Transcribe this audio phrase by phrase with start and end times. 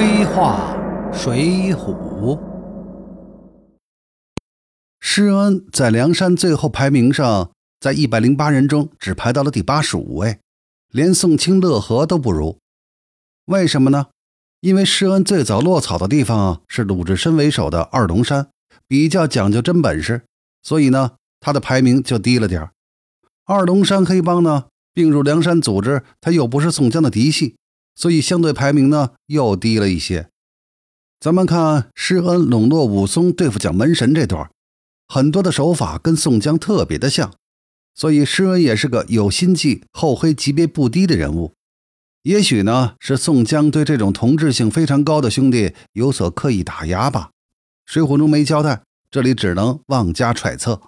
[0.00, 0.78] 黑话
[1.12, 2.38] 水浒。
[5.00, 7.50] 施恩在梁山最后排名上，
[7.80, 10.38] 在一百零八人中只排到了第八十五位，
[10.92, 12.58] 连宋清、乐和都不如。
[13.46, 14.06] 为什么呢？
[14.60, 18.50] 因为施恩最早落草的地方是鲁智深为首的二龙山，
[18.86, 20.22] 比较讲究真本事，
[20.62, 22.70] 所以呢，他的排名就低了点
[23.46, 27.56] 二龙山黑帮呢并入梁山组织，他又不是宋江的嫡系。
[27.98, 30.28] 所以相对排名呢又低了一些。
[31.18, 34.48] 咱们看施恩笼络武松对付蒋门神这段，
[35.08, 37.34] 很多的手法跟宋江特别的像，
[37.96, 41.54] 所以施恩也是个有心计、厚黑级别不低的人物。
[42.22, 47.30] 也许呢是宋江对这种同质性非常高的兄弟有所刻意打压吧。
[47.84, 50.82] 水浒中没交代，这里只能妄加揣测。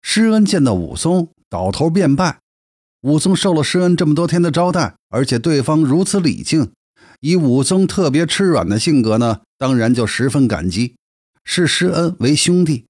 [0.00, 2.38] 施恩见到武松，倒头便拜。
[3.06, 6.72] 武松受了施恩这么多天的招待，而且对方如此礼敬，
[7.20, 10.96] 以武松特别吃软的性格呢，当然就十分感激，
[11.44, 12.86] 视施恩为兄弟。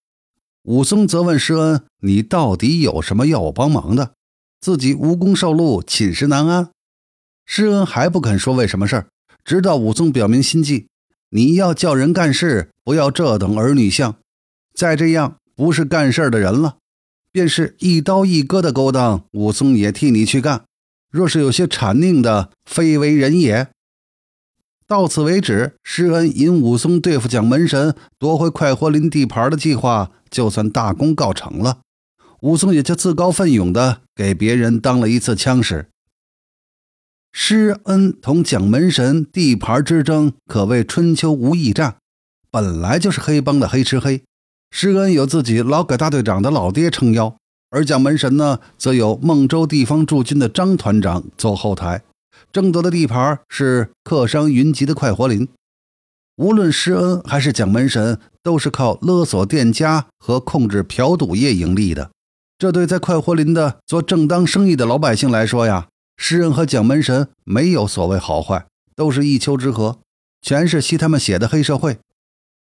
[0.62, 4.12] 武松则问施恩：“你到底有什么要我帮忙的？
[4.58, 6.70] 自己无功受禄，寝食难安。”
[7.44, 9.08] 施恩还不肯说为什么事儿，
[9.44, 10.86] 直到武松表明心迹
[11.28, 14.16] ：“你要叫人干事，不要这等儿女相，
[14.74, 16.78] 再这样不是干事的人了。”
[17.36, 20.64] 便是一刀一割的勾当，武松也替你去干。
[21.12, 23.68] 若是有些谄佞的，非为人也。
[24.86, 31.80] 到此为止，施恩引武松对付蒋门神、夺回快活林地盘的计划，就算大功告成了。
[32.40, 35.90] 武松也就自告奋勇的给别人当了一次枪使。
[37.32, 41.96] 施恩同蒋门神地盘之争，可谓春秋无义战，
[42.50, 44.22] 本来就是黑帮的黑吃黑。
[44.78, 47.34] 施恩有自己劳改大队长的老爹撑腰，
[47.70, 52.02] 而蒋门神呢，则有孟州地方驻军的张团长走后台，
[52.52, 55.48] 争夺的地盘是客商云集的快活林。
[56.36, 62.10] 无论施恩还是蒋门神，都是靠勒索店家和控制嫖赌业盈利的。
[62.58, 69.96] 这对在快活林的做正当生意的老百姓来说呀，施恩和蒋门神没有所谓好坏，都是一丘之貉，
[70.42, 71.96] 全是吸他们血的黑社会。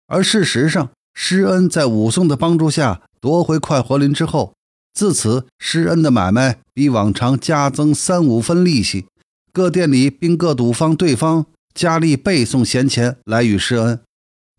[0.08, 4.54] 而事实上，施恩在武松的帮助下夺回快活林之后，
[4.94, 9.06] 自此施恩的买卖比往常加增三五分利息，
[9.52, 14.00] 各店里并各赌方对方加力背送闲钱来与施恩，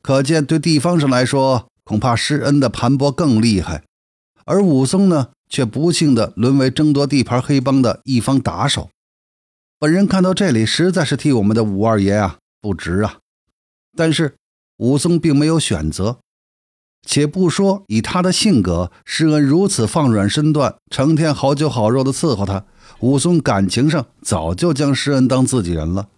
[0.03, 3.83] 可见对地方上来说，恐怕施恩的盘剥更厉害，
[4.45, 8.91] 而武松呢，却不幸的沦为争夺地盘黑帮的一方打手。
[9.79, 13.19] 本人看到这里，实在是替我们的武二爷啊不值啊，
[13.97, 14.35] 但是
[14.79, 16.21] 武松并没有选择。
[17.05, 22.65] 且不说以他的性格，施恩如此放软身段，成天好酒好肉的伺候他，
[23.01, 26.09] 武松感情上早就将施恩当自己人了。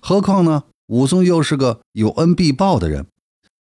[0.00, 3.06] 何况呢，武松又是个有恩必报的人，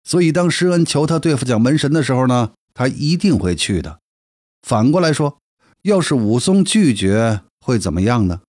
[0.03, 3.99] 所以当施恩求他对付蒋门神的时候呢，他一定会去的。
[4.61, 5.37] 反过来说，
[5.81, 8.41] 要是武松拒绝，会怎么样呢？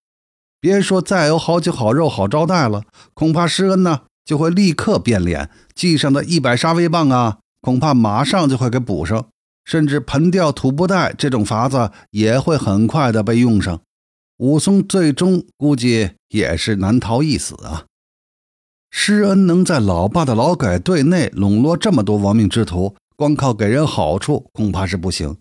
[0.61, 2.83] 别说再有好酒好肉好招待了，
[3.15, 7.39] 恐怕施恩呢就会立刻变脸，记上的一百杀威棒啊！
[7.67, 9.27] 恐怕马上就会给补上，
[9.65, 13.81] 甚至盆吊土布袋这种法子也会很快的被用上。
[14.37, 17.87] 武松最终估计也是难逃一死啊！
[18.93, 25.37] 施恩能在老爸的劳改队内笼络这么多亡命之徒，光靠给人好处恐怕是不行。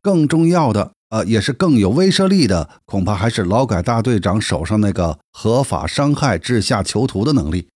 [0.00, 7.68] 更重要的，呃，也是更有威慑力的，恐怕还是劳改大队长手上那个合法伤害治下囚徒的能力，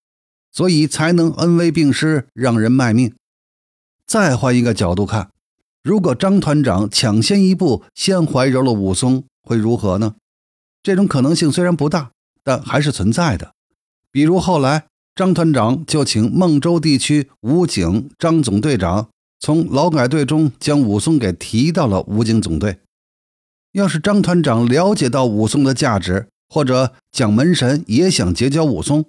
[0.50, 3.12] 所以才能恩威并施，让人卖命。
[4.10, 5.30] 再换一个角度看，
[5.84, 10.16] 如果张团长抢先一步先怀柔了武松，会如何呢？
[10.82, 12.10] 这种可能性虽然不大，
[12.42, 13.52] 但还是存在的。
[14.10, 22.80] 比如后来张团长就请孟州地区武警张总队长从劳改队中将武松给提到了武警总队。
[23.70, 29.04] 要是张团长了解到武松的价值，或者蒋门神也想结交武松，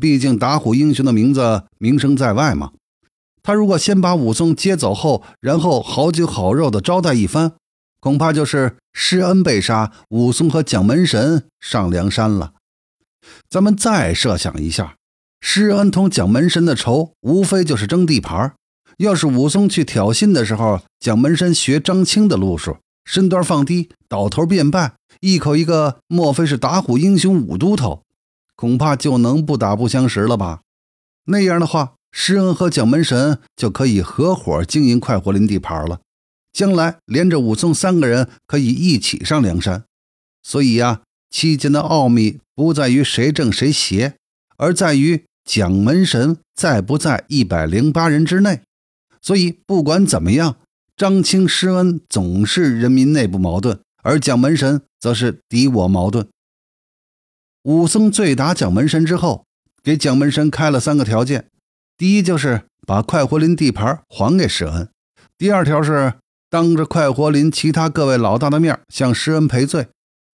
[0.00, 2.70] 毕竟打虎英雄的名字名声在外嘛。
[3.44, 7.52] 他如果先把武松接走后，然后好酒好肉的招待一番，
[8.00, 12.54] 恐怕就是施恩被杀，武松和蒋门神上梁山了。
[13.50, 14.96] 咱们再设想一下，
[15.42, 18.54] 施恩同蒋门神的仇，无非就是争地盘。
[18.96, 28.04] 要是武松去挑衅的时候，蒋门神学张青的路数，身段放低，倒头便拜，一口一个莫非是打虎英雄武都头，
[28.56, 30.62] 恐怕就能不打不相识了吧？
[31.26, 31.92] 那样的话。
[32.16, 36.00] 施恩和蒋门神就可以合伙经营快活林地盘了，
[36.52, 39.84] 将来连着武松三个人可以一起上梁山。
[40.40, 44.14] 所以呀，期间的奥秘不在于谁正谁邪，
[44.56, 48.60] 而在于蒋门神在不在一百零八人之内。
[49.20, 50.56] 所以不管怎么样，
[50.96, 56.28] 张清施恩总是人民内部矛盾，而蒋门神则是敌我矛盾。
[57.64, 59.44] 武松醉打蒋门神之后，
[59.82, 61.48] 给蒋门神开了三个条件：
[61.96, 64.86] 第一就是把快活林地盘还给施恩；
[65.38, 66.14] 第二条是
[66.50, 69.84] 当着快活林其他各位老大的面向施恩赔罪；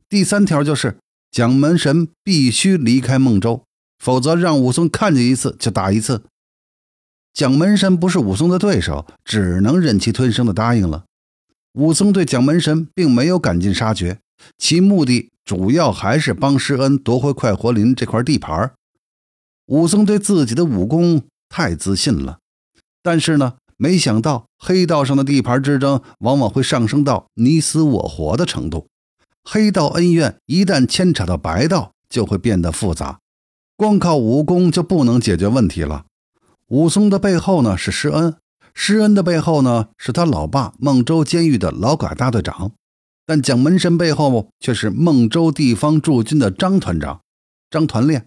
[0.08, 0.96] 第三条就是
[1.30, 3.64] 蒋门神必须离开孟州，
[3.98, 6.22] 否则让武松看见一次就打一次。
[7.32, 11.04] 蒋门神不是武松的对手，只能忍气吞声的答应了。
[11.74, 14.18] 武松对蒋门神并没有赶尽杀绝，
[14.58, 18.72] 其目的主要还是帮施恩夺回快活林这块地盘。
[19.66, 22.38] 武松对自己的武功太自信了，
[23.02, 28.86] 但是呢，没想到黑道上的地盘之争往往会上升到你死我活的程度。
[29.42, 33.18] 黑道恩怨一旦牵扯到白道，就会变得复杂，
[33.76, 36.06] 光靠武功就不能解决问题了。
[36.68, 38.36] 武松的背后呢是施恩，
[38.72, 42.70] 施恩的背后呢是他老爸孟州监狱的劳改大队长，
[43.26, 47.22] 但蒋门神背后却是孟州地方驻军的张团长
[47.68, 48.26] 张团练，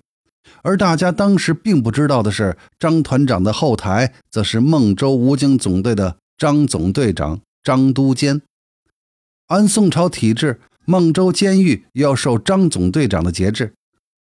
[0.62, 8.42] 而大家当时并不知道的是，张团长的后台则是孟州武警总队的张总队长张都监。
[9.48, 13.74] 按宋朝体制，孟州监狱要受张总队长的节制。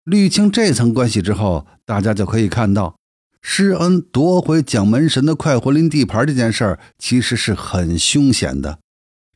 [0.05, 2.95] 捋清这层关系之后，大家就可以看到。
[3.41, 8.79] 施恩夺回蒋门神的快活林地盘这件事儿，其实是很凶险的。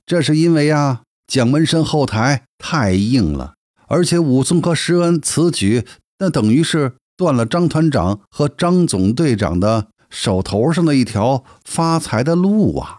[0.03, 3.53] 这是因为啊，蒋门神后台太硬了，
[3.87, 5.85] 而且武松和施恩此举，
[6.19, 12.98] 那等于是断了张团长和张总队长的手头上的一条发财的路啊。